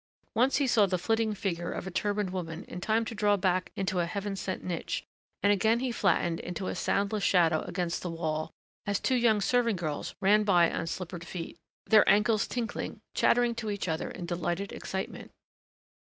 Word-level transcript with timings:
Once 0.33 0.55
he 0.57 0.65
saw 0.65 0.87
the 0.87 0.97
flitting 0.97 1.35
figure 1.35 1.71
of 1.71 1.85
a 1.85 1.91
turbaned 1.91 2.31
woman 2.31 2.63
in 2.63 2.81
time 2.81 3.05
to 3.05 3.13
draw 3.13 3.37
back 3.37 3.71
into 3.75 3.99
a 3.99 4.07
heaven 4.07 4.35
sent 4.35 4.63
niche 4.63 5.05
and 5.43 5.53
again 5.53 5.79
he 5.79 5.91
flattened 5.91 6.39
into 6.39 6.65
a 6.65 6.73
soundless 6.73 7.23
shadow 7.23 7.61
against 7.67 8.01
the 8.01 8.09
wall 8.09 8.49
as 8.87 8.99
two 8.99 9.13
young 9.13 9.39
serving 9.39 9.75
girls 9.75 10.15
ran 10.19 10.43
by 10.43 10.71
on 10.71 10.87
slippered 10.87 11.23
feet, 11.23 11.55
their 11.85 12.09
anklets 12.09 12.47
tinkling, 12.47 12.99
chattering 13.13 13.53
to 13.53 13.69
each 13.69 13.87
other 13.87 14.09
in 14.09 14.25
delighted 14.25 14.73
excitement. 14.73 15.29